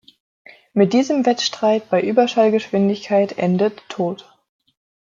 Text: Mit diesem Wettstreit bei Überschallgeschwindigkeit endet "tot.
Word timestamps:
Mit 0.73 0.93
diesem 0.93 1.27
Wettstreit 1.27 1.91
bei 1.91 2.01
Überschallgeschwindigkeit 2.01 3.37
endet 3.37 3.87
"tot. 3.87 4.35